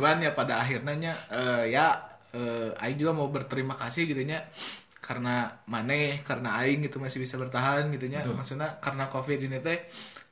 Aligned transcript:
cuman 0.00 0.24
ya 0.24 0.32
pada 0.32 0.64
akhirnya 0.64 1.12
eh, 1.28 1.76
ya 1.76 2.00
eh, 2.32 2.72
Aing 2.80 2.96
juga 2.96 3.12
mau 3.12 3.28
berterima 3.28 3.76
kasih 3.76 4.08
gitu 4.08 4.24
nya. 4.24 4.48
Karena 4.96 5.52
maneh 5.68 6.24
karena 6.24 6.56
Aing 6.64 6.80
gitu 6.88 6.96
masih 6.96 7.20
bisa 7.20 7.36
bertahan 7.36 7.92
gitu 7.92 8.08
nya. 8.08 8.24
Maksudnya 8.24 8.80
karena 8.80 9.12
covid 9.12 9.36
ini 9.44 9.60
teh 9.60 9.84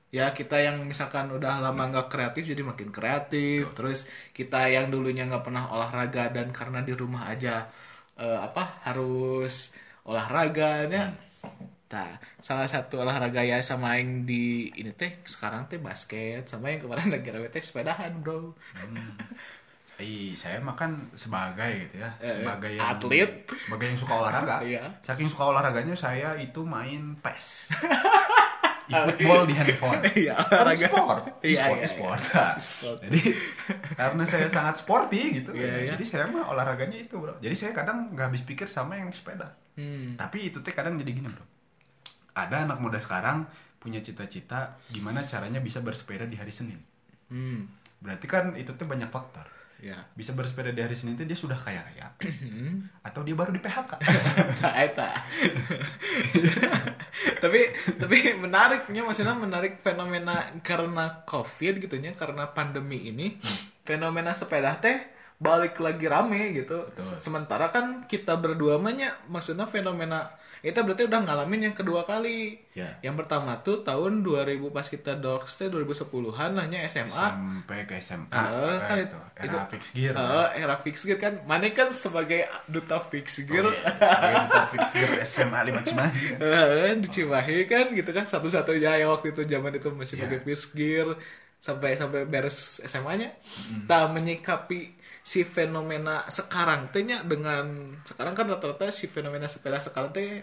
ya 0.09 0.33
kita 0.33 0.57
yang 0.57 0.89
misalkan 0.89 1.29
udah 1.29 1.61
lama 1.61 1.83
nggak 1.93 2.09
kreatif 2.09 2.49
jadi 2.49 2.65
makin 2.65 2.89
kreatif. 2.89 3.77
Terus 3.77 4.09
kita 4.33 4.73
yang 4.73 4.89
dulunya 4.89 5.29
nggak 5.29 5.45
pernah 5.45 5.69
olahraga 5.69 6.33
dan 6.33 6.49
karena 6.49 6.81
di 6.81 6.97
rumah 6.97 7.29
aja 7.29 7.69
eh, 8.17 8.41
apa 8.41 8.81
harus 8.89 9.77
olahraganya 10.09 11.28
Nah, 11.89 12.11
salah 12.39 12.69
satu 12.69 13.01
olahraga 13.01 13.41
ya 13.41 13.65
sama 13.65 13.97
yang 13.97 14.29
di 14.29 14.69
ini 14.77 14.93
teh 14.93 15.25
sekarang 15.25 15.65
teh 15.67 15.81
basket 15.81 16.45
sama 16.45 16.69
yang 16.69 16.85
kemarin 16.85 17.09
lagi 17.15 17.29
rame 17.33 17.49
teh 17.49 17.65
sepedahan 17.65 18.13
bro 18.21 18.53
Ih, 19.99 20.39
saya 20.39 20.63
makan 20.63 21.11
sebagai 21.19 21.91
gitu 21.91 22.07
ya, 22.07 22.15
Eh, 22.23 22.39
sebagai 22.39 22.71
yang, 22.71 22.87
atlet. 22.87 23.31
sebagai 23.51 23.87
yang 23.91 23.99
suka 23.99 24.15
olahraga. 24.15 24.57
Iya. 24.71 24.85
Saking 25.03 25.27
suka 25.27 25.51
olahraganya 25.51 25.99
saya 25.99 26.39
itu 26.39 26.63
main 26.63 27.19
PES. 27.19 27.75
E-football 28.89 29.45
di 29.45 29.53
handphone. 29.53 30.01
Iya, 30.15 30.39
Kan 30.39 30.65
olahraga. 30.65 30.87
sport, 30.87 31.21
Iya, 31.43 31.61
sport, 31.61 31.77
iya, 31.77 31.89
sport. 31.91 32.21
iya. 32.23 32.47
Sport. 32.57 32.99
Jadi 33.05 33.21
karena 33.99 34.23
saya 34.25 34.47
sangat 34.49 34.75
sporty 34.79 35.21
gitu, 35.43 35.51
Iya, 35.53 35.67
ya, 35.67 35.77
iya. 35.77 35.91
jadi 35.93 36.05
saya 36.07 36.25
mah 36.31 36.47
olahraganya 36.47 36.97
itu 36.97 37.19
bro. 37.19 37.35
Jadi 37.37 37.55
saya 37.59 37.73
kadang 37.75 38.15
nggak 38.15 38.27
habis 38.31 38.43
pikir 38.47 38.65
sama 38.65 38.97
yang 38.97 39.11
sepeda. 39.11 39.51
hmm. 39.75 40.15
Tapi 40.15 40.49
itu 40.49 40.63
teh 40.63 40.73
kadang 40.73 40.95
jadi 40.95 41.11
gini 41.11 41.27
bro. 41.27 41.45
Ada 42.39 42.71
anak 42.71 42.79
muda 42.79 43.03
sekarang 43.03 43.43
punya 43.79 43.99
cita-cita 43.99 44.79
gimana 44.91 45.27
caranya 45.27 45.59
bisa 45.59 45.83
bersepeda 45.83 46.27
di 46.27 46.39
hari 46.39 46.55
Senin. 46.55 46.79
hmm. 47.35 47.61
Berarti 47.99 48.27
kan 48.31 48.55
itu 48.55 48.71
tuh 48.79 48.87
banyak 48.87 49.11
faktor. 49.11 49.43
ya 49.79 49.95
Bisa 50.19 50.35
bersepeda 50.35 50.75
di 50.75 50.83
hari 50.83 50.99
Senin 50.99 51.15
itu 51.15 51.27
dia 51.27 51.39
sudah 51.39 51.59
kaya 51.59 51.83
raya 51.83 52.11
Hmm. 52.19 52.91
atau 53.03 53.23
dia 53.23 53.35
baru 53.35 53.55
di 53.55 53.63
PHK. 53.63 53.93
Nah, 54.63 54.75
eta. 54.75 55.11
tapi 57.43 57.61
tapi 57.99 58.35
menariknya 58.35 59.07
maksudnya 59.07 59.39
menarik 59.39 59.79
fenomena 59.83 60.51
karena 60.67 61.23
covid 61.27 61.79
gitu 61.79 61.99
nya 62.03 62.15
karena 62.15 62.51
pandemi 62.51 63.11
ini 63.11 63.39
fenomena 63.87 64.35
sepeda 64.35 64.79
teh 64.83 65.18
balik 65.39 65.79
lagi 65.79 66.03
rame 66.05 66.51
gitu 66.53 66.83
Betul. 66.89 67.19
sementara 67.19 67.71
kan 67.71 68.05
kita 68.05 68.35
berdua 68.35 68.77
mahnya 68.77 69.15
maksudnya 69.25 69.65
fenomena 69.65 70.35
itu 70.59 70.75
berarti 70.75 71.07
udah 71.07 71.23
ngalamin 71.23 71.61
yang 71.63 71.77
kedua 71.77 72.03
kali 72.03 72.59
Ya. 72.75 72.99
yang 73.01 73.15
pertama 73.15 73.55
tuh 73.57 73.81
tahun 73.81 74.23
2000 74.23 74.43
pas 74.69 74.83
kita 74.83 75.15
dorks 75.15 75.55
teh 75.55 75.67
2010-an 75.69 76.51
lahnya 76.53 76.83
SMA 76.85 77.15
Sampai 77.15 77.87
ke 77.87 77.99
SMA. 77.99 78.27
Heeh, 78.29 78.77
kan 78.81 78.97
itu. 78.97 79.19
itu- 79.37 79.47
Era 79.49 79.63
fix 79.65 79.83
gear. 79.93 80.15
Eh, 80.15 80.49
era 80.57 80.75
fix 80.77 80.97
gear 81.01 81.19
kan 81.19 81.43
mana 81.45 81.71
kan 81.71 81.91
sebagai 81.93 82.43
duta 82.67 82.99
fix 83.05 83.39
gear 83.41 83.63
Oh, 83.63 83.71
iya. 83.71 84.43
Duta 84.45 84.63
fix 84.69 84.85
gear 84.93 85.11
SMA 85.25 85.59
5 85.65 85.83
Cimahi. 85.85 86.23
kan. 86.29 86.39
Eh, 86.41 86.91
di 86.97 87.09
Cimahi 87.09 87.59
kan 87.65 87.87
gitu 87.93 88.11
kan 88.11 88.25
satu-satunya 88.25 88.99
yang 88.99 89.11
waktu 89.13 89.31
itu 89.31 89.43
zaman 89.45 89.71
itu 89.73 89.87
masih 89.93 90.15
Iya. 90.17 90.23
pakai 90.27 90.39
fixed 90.45 90.71
gear 90.73 91.09
sampai 91.57 91.95
sampai 91.95 92.23
beres 92.25 92.79
SMA-nya. 92.81 93.31
Tak 93.85 94.11
menyikapi 94.11 94.98
si 95.31 95.41
fenomena 95.57 96.15
sekarang 96.39 96.81
tehnya 96.95 97.17
dengan 97.33 97.65
sekarang 98.09 98.33
kan 98.39 98.47
rata-rata 98.53 98.89
si 98.99 99.07
fenomena 99.15 99.47
sepeda 99.55 99.79
sekarang 99.87 100.11
teh 100.17 100.41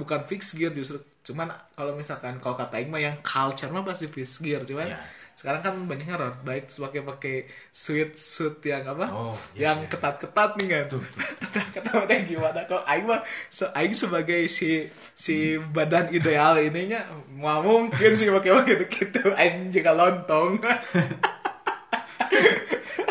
bukan 0.00 0.20
fixed 0.30 0.54
gear 0.58 0.70
justru. 0.70 0.98
Cuman 1.26 1.48
kalau 1.74 1.92
misalkan 2.00 2.38
kalau 2.38 2.54
kata 2.54 2.78
Aing 2.78 2.90
mah 2.92 3.02
yang 3.02 3.16
culture 3.26 3.70
mah 3.74 3.82
pasti 3.82 4.06
fixed 4.06 4.38
gear. 4.44 4.62
Cuman 4.62 4.86
Iya. 4.94 4.98
sekarang 5.38 5.60
kan 5.62 5.74
banyaknya 5.90 6.16
road 6.18 6.36
bike 6.42 6.66
pakai 6.70 7.00
pakai 7.02 7.36
suit 7.74 8.10
suit 8.14 8.58
yang 8.62 8.86
apa? 8.86 9.06
Oh, 9.10 9.34
iya, 9.54 9.70
yang 9.70 9.78
iya. 9.82 9.90
ketat-ketat 9.90 10.50
nih 10.58 10.66
kan? 10.70 10.82
Tuh, 10.86 11.02
tuh. 11.02 11.64
kata 11.74 11.90
mana 11.98 12.14
gimana. 12.22 12.60
Kalau 12.70 12.82
Aing 12.86 13.06
mah 13.10 13.20
se- 13.50 13.72
Aing 13.74 13.94
sebagai 13.94 14.46
si 14.46 14.86
si 15.18 15.58
badan 15.58 16.14
ideal 16.14 16.58
ininya 16.62 17.00
mau 17.34 17.58
mungkin 17.62 18.14
sih 18.14 18.30
pakai 18.30 18.50
pakai 18.54 18.74
begitu. 18.86 19.20
Aing 19.34 19.74
juga 19.74 19.90
lontong 19.98 20.62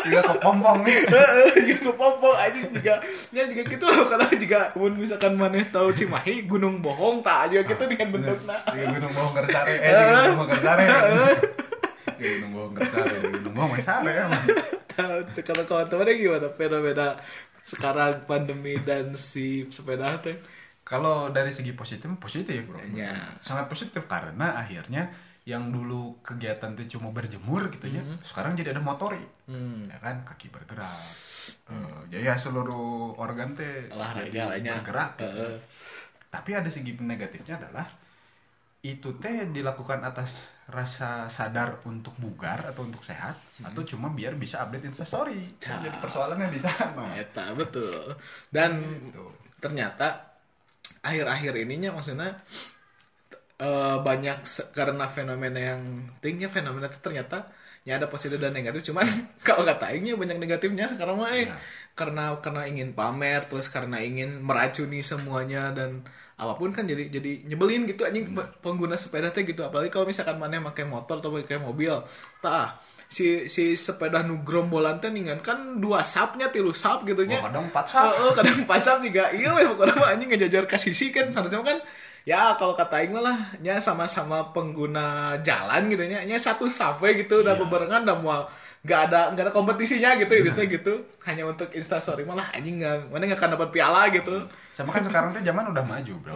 Juga 0.08 0.20
kepompong 0.34 0.78
nih. 0.86 0.96
juga 1.68 1.90
pompong 1.96 2.36
Aing 2.38 2.70
juga 2.72 2.94
ya 3.34 3.42
juga 3.44 3.62
gitu 3.66 3.84
loh 3.84 4.04
karena 4.08 4.28
juga 4.38 4.60
mun 4.78 4.94
misalkan 4.96 5.34
mana 5.36 5.60
tahu 5.68 5.92
Cimahi 5.92 6.46
Gunung 6.48 6.80
Bohong 6.80 7.20
tak 7.20 7.50
aja 7.50 7.60
gitu 7.66 7.84
dengan 7.90 8.08
bentuknya 8.14 8.56
Iya 8.72 8.84
Gunung 8.94 9.12
Bohong 9.12 9.34
Gersare. 9.36 9.74
Eh, 9.76 9.92
Gunung 9.92 10.36
Bohong 10.38 10.50
Gersare. 10.54 10.84
Di 12.18 12.24
Gunung 12.38 12.52
Bohong 12.54 12.72
Gersare. 12.78 13.14
Di 13.18 13.28
Gunung 13.36 13.54
Bohong 13.54 13.72
Gersare. 13.76 14.10
emang. 14.26 14.44
Tahu, 14.98 15.18
kalau 15.46 15.62
kawan-kawannya 15.62 16.14
gimana 16.18 16.48
fenomena 16.58 17.08
sekarang 17.62 18.26
pandemi 18.26 18.80
dan 18.82 19.14
si 19.14 19.68
sepeda 19.70 20.18
teh 20.18 20.40
Kalau 20.88 21.28
dari 21.28 21.52
segi 21.52 21.76
positif, 21.76 22.08
positif 22.16 22.64
bro. 22.64 22.80
Ya. 22.96 23.36
Sangat 23.44 23.68
positif 23.68 24.08
karena 24.08 24.56
akhirnya 24.56 25.12
yang 25.48 25.72
dulu 25.72 26.20
kegiatan 26.20 26.76
itu 26.76 27.00
cuma 27.00 27.08
berjemur 27.08 27.72
gitu 27.72 27.88
ya, 27.88 28.04
sekarang 28.20 28.52
jadi 28.52 28.76
ada 28.76 28.84
motori. 28.84 29.24
hmm. 29.48 29.88
Ya 29.88 29.96
kan, 29.96 30.20
kaki 30.28 30.52
bergerak. 30.52 31.08
Eh, 31.72 31.98
jadi 32.12 32.28
ya 32.28 32.34
seluruh 32.36 33.16
organ 33.16 33.56
teh 33.56 33.88
olahraga 33.88 34.28
jadi 34.28 34.44
lainnya 34.44 34.84
bergerak. 34.84 35.16
gitu. 35.16 35.24
Heeh. 35.24 35.56
Tapi 36.28 36.50
ada 36.52 36.68
segi 36.68 36.92
negatifnya 37.00 37.56
adalah 37.56 37.88
itu 38.78 39.16
teh 39.16 39.48
dilakukan 39.48 40.04
atas 40.04 40.36
rasa 40.68 41.32
sadar 41.32 41.80
untuk 41.88 42.12
bugar 42.20 42.68
atau 42.68 42.84
untuk 42.84 43.00
sehat 43.00 43.34
atau 43.64 43.80
cuma 43.82 44.12
biar 44.12 44.36
bisa 44.36 44.60
update 44.60 44.84
instastory. 44.84 45.56
Jadi 45.56 45.88
persoalannya 45.96 46.52
di 46.52 46.60
sana. 46.60 47.08
Eta 47.16 47.56
betul. 47.56 48.12
Dan 48.52 48.84
Gitu. 48.84 49.24
ternyata 49.58 50.28
akhir-akhir 51.00 51.56
ininya 51.58 51.96
maksudnya 51.96 52.36
eh, 53.58 53.96
banyak 54.06 54.38
karena 54.74 55.04
fenomena 55.10 55.58
yang 55.58 55.80
tingginya 56.22 56.50
fenomena 56.50 56.86
itu 56.90 56.98
ternyata 57.02 57.36
ya 57.86 57.96
ada 57.98 58.06
positif 58.12 58.38
dan 58.42 58.52
negatif. 58.54 58.80
Cuman 58.88 59.06
kalau 59.46 59.62
kata 59.66 59.90
Aingnya 59.94 60.14
banyak 60.18 60.38
negatifnya 60.42 60.86
sekarang 60.92 61.16
mah 61.20 61.30
eh. 61.34 61.46
Iya. 61.50 61.56
karena 61.98 62.38
karena 62.38 62.62
ingin 62.70 62.94
pamer 62.94 63.42
terus 63.50 63.66
karena 63.74 63.98
ingin 63.98 64.38
meracuni 64.38 65.02
semuanya 65.02 65.74
dan 65.74 66.06
apa 66.38 66.54
pun 66.54 66.70
kan 66.70 66.86
jadi 66.86 67.10
jadi 67.10 67.42
nyebelin 67.50 67.90
gitu 67.90 68.06
anjing 68.06 68.30
pe- 68.38 68.50
pengguna 68.62 68.94
sepeda 68.94 69.34
teh 69.34 69.42
gitu. 69.42 69.66
Apalagi 69.66 69.90
kalau 69.90 70.06
misalkan 70.06 70.38
mana 70.38 70.62
pakai 70.70 70.86
motor 70.86 71.18
atau 71.18 71.34
pakai 71.34 71.58
mobil. 71.58 71.90
Tah 72.38 72.78
si 73.10 73.48
si 73.50 73.74
sepeda 73.74 74.22
nu 74.22 74.44
grombolan 74.46 75.00
teh 75.02 75.10
ningan 75.10 75.40
kan 75.42 75.80
dua 75.82 76.04
sapnya 76.06 76.52
tilu 76.54 76.70
sap 76.76 77.02
gitu 77.08 77.24
nya 77.26 77.42
Wah, 77.42 77.50
kadang 77.50 77.66
empat 77.72 77.86
sap. 77.90 78.12
Oh, 78.22 78.30
kadang 78.36 78.62
pasap 78.70 79.02
juga. 79.02 79.34
Iya 79.34 79.50
weh 79.58 79.66
pokoknya 79.66 79.94
anjing 80.14 80.28
ngejajar 80.30 80.64
ke 80.70 80.76
sisi 80.78 81.10
kan. 81.10 81.34
Seharusnya 81.34 81.58
kan 81.66 81.78
ya 82.24 82.56
kalau 82.58 82.74
kata 82.74 83.02
aing 83.02 83.14
lah 83.14 83.54
nya 83.60 83.78
sama-sama 83.78 84.50
pengguna 84.54 85.36
jalan 85.42 85.90
gitu 85.92 86.06
nya. 86.08 86.24
Nya 86.24 86.38
satu 86.40 86.66
we 87.02 87.22
gitu 87.22 87.42
udah 87.44 87.54
Iya. 87.54 87.62
bebarengan 87.62 88.02
udah 88.06 88.18
mau 88.18 88.42
nggak 88.78 89.00
ada 89.10 89.20
nggak 89.34 89.44
ada 89.50 89.52
kompetisinya 89.52 90.16
gitu 90.22 90.34
gitu 90.38 90.60
gitu. 90.70 90.94
Hanya 91.26 91.44
untuk 91.46 91.74
instastory 91.74 92.22
malah 92.24 92.48
anjing 92.54 92.78
nggak 92.80 93.10
mana 93.10 93.26
nggak 93.28 93.38
akan 93.42 93.50
dapat 93.58 93.68
piala 93.74 94.02
gitu. 94.14 94.46
Sama 94.72 94.94
kan 94.94 95.02
sekarang 95.04 95.34
tuh 95.34 95.42
zaman 95.42 95.70
udah 95.74 95.84
maju, 95.84 96.14
Bro. 96.22 96.34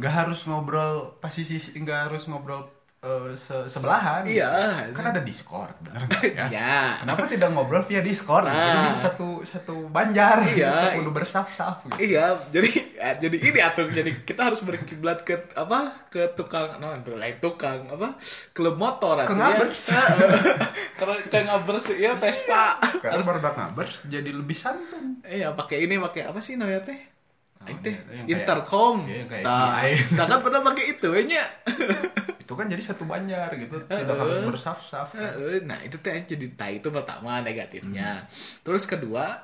Nggak 0.00 0.12
harus 0.12 0.40
ngobrol 0.48 1.20
pas 1.20 1.30
sisi 1.30 1.56
nggak 1.76 2.08
harus 2.10 2.26
ngobrol 2.26 2.66
eh, 3.02 3.34
se- 3.34 3.66
sebelahan. 3.66 4.22
Iya. 4.24 4.50
Kan 4.90 5.04
ada 5.04 5.18
Discord, 5.20 5.74
bener 5.82 6.06
nggak 6.06 6.22
ya? 6.24 6.44
ya 6.48 6.76
Kenapa 6.96 7.26
tidak 7.26 7.50
ngobrol 7.50 7.82
via 7.82 7.98
Discord? 8.00 8.46
Jadi 8.46 8.54
Nah. 8.54 8.82
bisa 8.86 8.98
satu 9.04 9.28
satu 9.42 9.74
banjar. 9.88 10.38
Iya. 10.46 10.94
Gitu, 10.94 11.02
udah 11.02 11.12
bersaf-saf. 11.12 11.82
Gitu. 11.84 12.14
Iya, 12.14 12.24
jadi 12.48 12.70
eh, 12.96 13.14
jadi 13.18 13.36
ini 13.42 13.58
atur 13.58 13.90
jadi 13.90 14.22
kita 14.22 14.46
harus 14.46 14.62
berkiblat 14.62 15.22
ke 15.22 15.34
apa 15.52 16.06
ke 16.08 16.30
tukang 16.32 16.78
no 16.78 16.94
itu 16.94 17.12
lain 17.12 17.36
tukang 17.38 17.90
apa 17.90 18.14
klub 18.54 18.78
motor 18.78 19.18
Ke 19.20 19.34
ngabers. 19.34 19.82
Kalau 20.94 21.14
ke 21.20 21.38
ngabers 21.42 21.84
ya 21.92 22.14
Vespa. 22.14 22.78
Karena 23.02 23.20
baru 23.20 23.42
ngabers 23.42 24.06
jadi 24.06 24.30
lebih 24.30 24.54
santun. 24.54 25.18
Iya, 25.22 25.50
pakai 25.52 25.82
ini 25.82 25.98
pakai 25.98 26.30
apa 26.30 26.38
sih 26.38 26.54
namanya 26.54 26.86
teh? 26.86 27.00
Oh, 27.62 27.66
Aing 27.66 27.78
teh 27.78 27.94
iya, 27.94 28.02
kayak- 28.02 28.26
intercom. 28.26 29.06
iya, 29.06 29.22
yang 29.22 29.28
kayak 29.30 29.44
Tah, 29.46 29.66
AI. 29.78 29.90
tah 30.18 30.26
kan 30.26 30.38
pernah 30.42 30.60
pakai 30.62 30.84
itu 32.52 32.58
kan 32.58 32.68
jadi 32.68 32.82
satu 32.84 33.02
banjar 33.02 33.48
gitu. 33.56 33.80
Tidak 33.80 33.96
Heeh. 34.04 34.12
harus 34.12 34.44
bersaf-saf. 34.46 35.08
kan. 35.10 35.32
Heeh, 35.32 35.64
Nah, 35.64 35.80
itu 35.80 35.96
teh 35.96 36.12
jadi 36.22 36.52
nah 36.52 36.68
itu 36.68 36.88
pertama 36.88 37.40
negatifnya. 37.40 38.22
Hmm. 38.22 38.28
Terus 38.60 38.84
kedua 38.84 39.40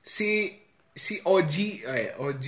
si 0.00 0.50
si 0.90 1.22
OG, 1.22 1.54
eh 1.86 2.10
OG, 2.12 2.44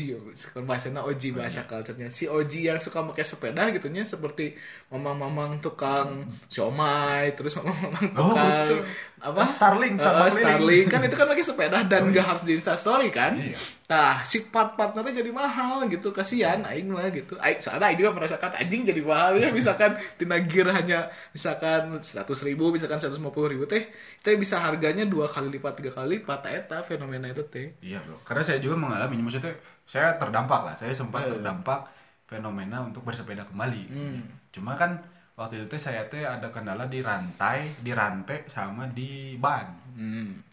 bahasanya 0.60 1.06
OG 1.06 1.22
bahasa 1.30 1.62
culture-nya. 1.62 2.10
Si 2.10 2.26
OG 2.26 2.66
yang 2.66 2.78
suka 2.78 2.98
pakai 3.00 3.22
sepeda 3.22 3.70
gitunya 3.70 4.02
seperti 4.02 4.58
mamang-mamang 4.90 5.62
tukang 5.62 6.26
siomay, 6.50 7.30
terus 7.30 7.54
mamang-mamang 7.54 8.10
Oh, 8.10 8.26
tukang 8.26 8.50
betul. 8.66 8.80
apa? 9.22 9.42
Starling, 9.46 9.94
Eh, 9.94 10.02
sama 10.02 10.26
Starling. 10.28 10.84
kan 10.84 11.00
itu 11.00 11.14
kan 11.14 11.26
pakai 11.28 11.46
sepeda 11.46 11.78
dan 11.84 12.10
nggak 12.10 12.26
harus 12.26 12.42
di 12.42 12.58
Insta 12.58 12.74
story 12.74 13.14
kan? 13.14 13.38
Iya. 13.38 13.54
Nah, 13.90 14.22
si 14.22 14.46
part-part 14.46 14.94
nanti 14.94 15.10
jadi 15.10 15.34
mahal 15.34 15.90
gitu, 15.90 16.14
kasihan 16.14 16.62
aing 16.62 16.86
mah 16.94 17.10
gitu. 17.10 17.34
Aing 17.42 17.58
soalnya 17.58 17.90
aing 17.90 17.98
juga 17.98 18.14
merasakan 18.14 18.54
anjing 18.54 18.86
jadi 18.86 19.02
mahal 19.02 19.42
ya 19.42 19.50
misalkan 19.50 19.98
tina 20.14 20.38
gear 20.38 20.70
hanya 20.70 21.10
misalkan 21.34 21.98
100 21.98 22.22
ribu, 22.46 22.70
misalkan 22.70 23.02
150 23.02 23.50
ribu 23.50 23.66
teh, 23.66 23.90
teh 24.22 24.38
bisa 24.38 24.62
harganya 24.62 25.02
dua 25.02 25.26
kali 25.26 25.50
lipat, 25.58 25.82
tiga 25.82 25.90
kali 25.90 26.22
lipat 26.22 26.46
eta 26.46 26.86
fenomena 26.86 27.34
itu 27.34 27.42
teh. 27.50 27.74
Iya 27.82 27.98
bro, 28.06 28.22
karena 28.22 28.46
saya 28.46 28.62
juga 28.62 28.78
mengalami, 28.78 29.18
maksudnya 29.26 29.58
saya 29.82 30.14
terdampak 30.14 30.60
lah, 30.70 30.74
saya 30.78 30.94
sempat 30.94 31.26
Eh. 31.26 31.34
terdampak 31.34 31.90
fenomena 32.30 32.86
untuk 32.86 33.02
bersepeda 33.02 33.42
kembali. 33.42 33.82
Hmm. 33.90 34.22
Cuma 34.54 34.78
kan 34.78 35.02
waktu 35.34 35.58
itu 35.58 35.66
teh 35.66 35.82
saya 35.82 36.06
teh 36.06 36.22
ada 36.22 36.46
kendala 36.54 36.86
di 36.86 37.02
rantai, 37.02 37.74
di 37.82 37.90
rantai 37.90 38.46
sama 38.46 38.86
di 38.86 39.34
ban. 39.34 39.66
Hmm. 39.98 40.46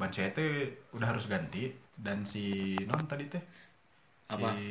Ban 0.00 0.08
saya 0.08 0.32
teh 0.32 0.48
udah 0.96 1.12
harus 1.12 1.28
ganti 1.28 1.68
dan 1.92 2.24
si 2.24 2.72
non 2.88 3.04
tadi 3.04 3.28
teh 3.28 3.44
Apa? 4.32 4.56
si 4.56 4.64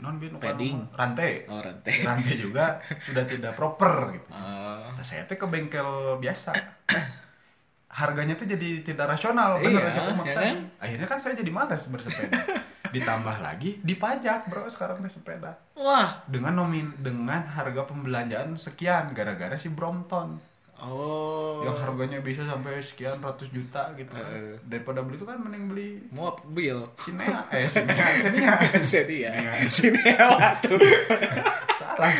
non 0.00 0.16
bin 0.16 0.40
Padding. 0.40 0.88
rantai. 0.96 1.44
Oh, 1.52 1.60
rantai. 1.60 2.00
Rantai 2.00 2.34
juga 2.40 2.80
sudah 3.06 3.28
tidak 3.28 3.52
proper 3.52 4.16
gitu. 4.16 4.28
Nah, 4.32 4.96
saya 5.04 5.28
teh 5.28 5.36
ke 5.36 5.44
bengkel 5.44 6.16
biasa. 6.16 6.56
Harganya 7.90 8.38
tuh 8.38 8.46
jadi 8.46 8.86
tidak 8.86 9.18
rasional, 9.18 9.58
bener 9.58 9.82
Iya, 9.82 9.90
aja 9.92 10.00
Komang 10.08 10.24
ya 10.24 10.34
kan? 10.38 10.56
Akhirnya 10.78 11.06
kan 11.10 11.18
saya 11.20 11.34
jadi 11.36 11.50
malas 11.52 11.84
bersepeda. 11.90 12.38
Ditambah 12.94 13.36
lagi 13.42 13.78
dipajak, 13.82 14.46
Bro, 14.48 14.70
sekarang 14.70 15.02
teh 15.04 15.12
sepeda. 15.12 15.58
Wah. 15.76 16.22
Dengan 16.24 16.56
nomin 16.56 16.94
dengan 17.02 17.44
harga 17.50 17.84
pembelanjaan 17.90 18.56
sekian 18.56 19.12
gara-gara 19.12 19.58
si 19.60 19.68
Brompton. 19.68 20.38
Oh. 20.80 21.60
Yang 21.60 21.76
harganya 21.84 22.18
bisa 22.18 22.42
sampai 22.42 22.80
sekian 22.80 23.20
ratus 23.20 23.48
juta 23.52 23.92
gitu. 23.94 24.10
kan. 24.10 24.24
Eh. 24.32 24.56
Daripada 24.64 25.00
beli 25.00 25.16
itu 25.16 25.24
kan 25.24 25.36
mending 25.36 25.64
beli 25.68 25.88
mobil. 26.10 26.88
Sinea, 26.98 27.44
eh 27.56 27.68
Sinea, 27.68 28.06
Sinea. 28.18 28.54
Sini 28.80 29.16
ya. 29.22 29.32
Sini 29.68 30.00
ya 30.02 30.24
waktu. 30.32 30.72
Salah. 31.76 32.10
Bang. 32.10 32.14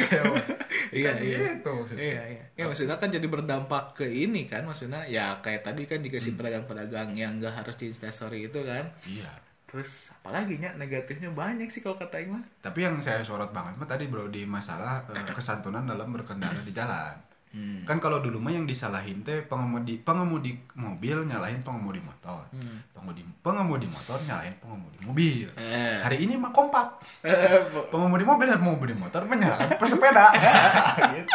Iya, 0.91 1.11
Kan 1.15 1.23
iya. 1.23 1.39
Gitu 1.57 1.71
maksudnya. 1.71 2.03
Iya, 2.03 2.23
iya. 2.27 2.43
Ya 2.59 2.65
maksudnya 2.67 2.97
kan 2.99 3.09
jadi 3.09 3.27
berdampak 3.27 3.85
ke 3.95 4.07
ini 4.07 4.45
kan, 4.45 4.67
maksudnya 4.67 5.07
ya 5.07 5.39
kayak 5.41 5.63
tadi 5.65 5.87
kan 5.87 6.03
Hmm. 6.03 6.19
si 6.19 6.35
pedagang-pedagang 6.35 7.15
yang 7.15 7.39
nggak 7.39 7.55
harus 7.63 7.79
di 7.79 7.89
instastory 7.89 8.51
itu 8.51 8.61
kan. 8.61 8.91
Iya. 9.07 9.31
Terus 9.71 10.11
apalagi 10.11 10.59
nya 10.59 10.75
negatifnya 10.75 11.31
banyak 11.31 11.71
sih 11.71 11.79
kalau 11.79 11.95
kata 11.95 12.19
mah. 12.27 12.43
Tapi 12.59 12.83
yang 12.83 12.99
saya 12.99 13.23
sorot 13.23 13.55
banget 13.55 13.79
mah 13.79 13.87
tadi 13.87 14.11
bro 14.11 14.27
di 14.27 14.43
masalah 14.43 15.07
eh, 15.15 15.31
kesantunan 15.31 15.87
dalam 15.87 16.11
berkendara 16.11 16.59
di 16.61 16.75
jalan. 16.75 17.15
Hmm. 17.51 17.83
Kan 17.83 17.99
kalau 17.99 18.23
dulu 18.23 18.39
mah 18.39 18.55
yang 18.55 18.63
disalahin 18.63 19.27
teh 19.27 19.43
pengemudi 19.43 19.99
pengemudi 19.99 20.55
mobil 20.79 21.27
nyalahin 21.27 21.59
pengemudi 21.67 21.99
motor. 21.99 22.47
Hmm. 22.55 22.79
Pengemudi 22.95 23.27
pengemudi 23.43 23.91
motor 23.91 24.15
nyalahin 24.23 24.55
pengemudi 24.63 24.99
mobil. 25.03 25.47
Eh. 25.59 25.99
Hari 25.99 26.17
ini 26.23 26.39
mah 26.39 26.55
kompak. 26.55 27.03
Pengemudi 27.91 28.23
mobil 28.23 28.47
dan 28.47 28.63
pengemudi 28.63 28.95
motor 28.95 29.27
menyalakan 29.27 29.67
pesepeda. 29.83 30.31
gitu. 31.19 31.33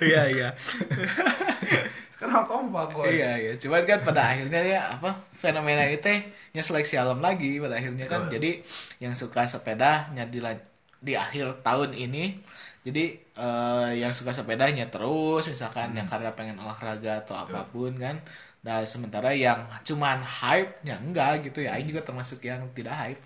Iya, 0.00 0.22
iya. 0.32 0.48
Sekarang 2.16 2.48
kompak 2.48 2.96
kok. 2.96 3.04
Iya, 3.04 3.30
iya. 3.36 3.52
Cuman 3.60 3.84
kan 3.84 4.00
pada 4.00 4.32
akhirnya 4.32 4.60
ya 4.64 4.80
apa 4.96 5.28
fenomena 5.36 5.84
itu 5.88 6.04
teh 6.04 6.24
nya 6.56 6.64
seleksi 6.64 6.96
alam 6.96 7.20
lagi 7.20 7.60
pada 7.60 7.76
akhirnya 7.76 8.08
kan. 8.08 8.32
Jadi 8.32 8.64
yang 8.96 9.12
suka 9.12 9.44
sepeda 9.44 10.08
nya 10.16 10.24
di, 10.24 10.40
di 11.04 11.12
akhir 11.16 11.60
tahun 11.60 11.92
ini 11.92 12.40
jadi 12.80 13.04
eh, 13.16 13.90
yang 13.98 14.12
suka 14.12 14.30
sepedanya 14.30 14.88
terus 14.88 15.44
misalkan 15.46 15.92
yang 15.92 16.08
karena 16.08 16.32
pengen 16.32 16.56
olahraga 16.56 17.20
atau 17.20 17.36
Hmm. 17.36 17.44
Betul. 17.44 17.54
apa 17.54 17.60
pun 17.68 17.92
kan. 17.96 18.16
Nah, 18.60 18.84
sementara 18.84 19.32
yang 19.32 19.64
cuman 19.80 20.20
hype 20.20 20.84
nya 20.84 21.00
enggak 21.00 21.48
gitu 21.48 21.64
ya. 21.64 21.72
Aing 21.74 21.88
juga 21.88 22.04
termasuk 22.04 22.44
yang 22.44 22.60
tidak 22.72 22.92
hype. 22.92 23.22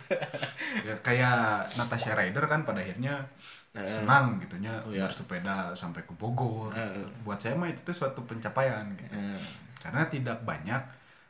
Ya, 0.86 0.94
kayak 1.02 1.38
Natasha 1.74 2.14
Rider 2.14 2.44
kan 2.46 2.62
pada 2.62 2.78
akhirnya 2.80 3.26
Eh. 3.74 3.82
senang 3.82 4.38
gitunya 4.38 4.78
Oh, 4.86 4.94
iya. 4.94 5.10
bersepeda 5.10 5.74
sampai 5.74 6.06
ke 6.06 6.14
Bogor. 6.14 6.70
Eh. 6.70 7.02
Buat 7.26 7.42
saya 7.42 7.58
mah 7.58 7.66
itu 7.66 7.82
tuh 7.82 7.90
suatu 7.90 8.22
pencapaian 8.22 8.86
gitu. 8.94 9.10
Eh, 9.10 9.42
karena 9.82 10.06
tidak 10.06 10.38
banyak 10.42 10.78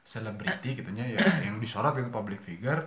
selebriti 0.05 0.77
gitunya 0.77 1.09
ya 1.09 1.25
yang 1.41 1.57
disorot 1.57 1.97
itu 1.97 2.13
public 2.13 2.37
figure 2.45 2.85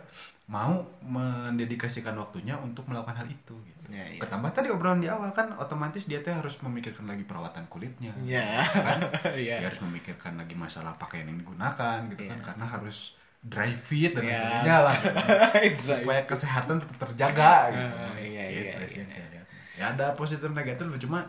mau 0.47 0.87
mendedikasikan 1.03 2.15
waktunya 2.15 2.55
untuk 2.55 2.87
melakukan 2.87 3.19
hal 3.19 3.27
itu 3.27 3.51
gitu. 3.67 3.83
Ya, 3.91 4.07
ya. 4.07 4.23
Ketambah 4.23 4.55
tadi 4.55 4.71
obrolan 4.71 5.03
di 5.03 5.11
awal 5.11 5.35
kan 5.35 5.51
otomatis 5.59 6.07
dia 6.07 6.23
teh 6.23 6.31
harus 6.31 6.55
memikirkan 6.63 7.03
lagi 7.03 7.27
perawatan 7.27 7.67
kulitnya. 7.67 8.15
Ya. 8.23 8.63
Kan? 8.63 8.99
Iya. 9.43 9.59
Dia 9.59 9.67
harus 9.67 9.83
memikirkan 9.83 10.39
lagi 10.39 10.55
masalah 10.55 10.95
pakaian 10.95 11.27
yang 11.27 11.43
digunakan 11.43 12.07
gitu 12.07 12.23
kan 12.31 12.39
Iya. 12.39 12.47
karena 12.47 12.65
harus 12.65 13.11
dry 13.43 13.75
fit 13.75 14.15
dan 14.15 14.23
Iya. 14.23 14.39
sebagainya 14.39 14.77
lah. 14.79 14.95
gitu. 14.95 15.19
Exactly. 15.75 16.03
Supaya 16.07 16.21
kesehatan 16.23 16.75
tetap 16.79 16.97
terjaga 17.11 17.53
gitu. 17.75 17.95
Ah, 18.07 18.15
iya, 18.15 18.43
Gitu 18.47 18.63
iya, 18.71 18.87
sih 18.87 18.99
yang 19.03 19.11
iya. 19.11 19.27
lihat. 19.35 19.45
Ya 19.77 19.85
ada 19.93 20.05
positif 20.15 20.47
negatif 20.55 20.87
cuma 21.03 21.27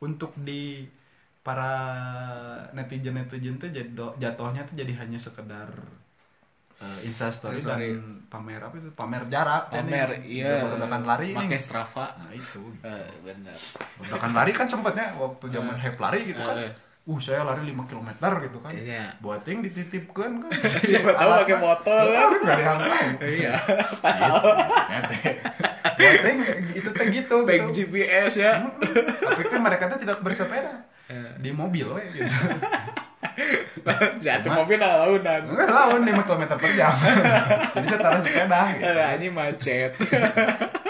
untuk 0.00 0.32
di 0.40 0.88
para 1.44 1.70
netizen 2.74 3.14
netizen 3.14 3.54
tuh 3.60 3.70
jatuh, 3.70 4.16
jatuhnya 4.18 4.66
tuh 4.66 4.74
jadi 4.74 4.92
hanya 4.98 5.20
sekedar 5.20 5.68
uh, 6.78 6.98
instastory 7.00 7.56
Instastory. 7.56 7.90
dan 7.92 8.26
pamer 8.26 8.60
apa 8.60 8.74
itu 8.74 8.88
pamer 8.90 9.22
jarak 9.26 9.68
kan 9.68 9.82
Pamer, 9.82 10.08
nih. 10.18 10.42
iya. 10.42 10.64
Ledakan 10.66 11.02
lari 11.02 11.32
Pakai 11.32 11.56
Strava. 11.56 12.06
nah 12.16 12.30
itu 12.30 12.62
Eh, 12.80 13.08
benar. 13.20 13.58
ledakan 13.98 14.32
lari 14.32 14.52
kan 14.52 14.66
sempatnya 14.66 15.14
waktu 15.14 15.44
zaman 15.48 15.74
Eh. 15.74 15.82
hype 15.82 15.96
lari 15.96 16.20
gitu 16.26 16.40
kan 16.40 16.56
Eh. 16.58 16.72
uh 17.06 17.18
saya 17.18 17.42
lari 17.42 17.62
5 17.64 17.86
km 17.86 18.10
gitu 18.40 18.58
kan 18.58 18.72
Iya. 18.72 19.14
buat 19.18 19.42
yang 19.42 19.62
dititipkan 19.62 20.30
kan 20.38 20.50
Siapa 20.90 21.10
tahu 21.12 21.30
pakai 21.40 21.56
motor 21.56 22.02
kan. 22.04 22.28
nggak 22.36 22.56
dihantam 22.56 23.06
Iya. 23.22 23.54
buat 25.96 26.22
yang 26.22 26.40
itu 26.74 26.88
teh 26.90 27.06
gitu 27.08 27.36
Back 27.42 27.60
gitu. 27.64 27.86
GPS 27.86 28.32
ya. 28.36 28.52
tapi 29.22 29.42
kan 29.44 29.60
mereka 29.60 29.86
tuh 29.88 29.98
tidak 29.98 30.18
bersepeda 30.20 30.82
di 31.36 31.50
mobil 31.50 31.86
we, 31.88 32.02
gitu 32.12 32.26
Jatuh 34.24 34.48
Cuma- 34.48 34.58
mobil 34.64 34.78
launan. 34.78 35.40
Enggak 35.46 35.68
lawan 35.68 36.00
5 36.02 36.26
km 36.26 36.42
per 36.56 36.70
jam. 36.72 36.94
Jadi 37.76 37.86
saya 37.86 38.00
taruh 38.00 38.20
sepeda 38.22 38.60
gitu. 38.74 38.84
Eh, 38.86 39.10
Ini 39.16 39.26
macet. 39.30 39.92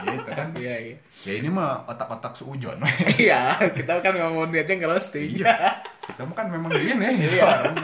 Gitu 0.06 0.30
kan. 0.30 0.54
Iya, 0.54 0.74
iya. 0.78 0.96
Ya 1.26 1.32
ini 1.34 1.50
mah 1.50 1.82
otak-otak 1.84 2.38
seujon. 2.38 2.78
Iya, 3.18 3.58
kita 3.74 3.98
kan 3.98 4.14
ngomongin 4.14 4.62
aja 4.62 4.78
ngerosting. 4.78 5.42
iya. 5.42 5.82
Kita 5.98 6.22
mah 6.22 6.34
kan 6.38 6.46
memang 6.46 6.70
gini 6.70 7.26
gitu. 7.26 7.42
Iya. 7.42 7.74